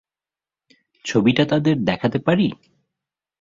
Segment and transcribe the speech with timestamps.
[1.05, 2.47] ছবিটা তাদের দেখাতে পারি?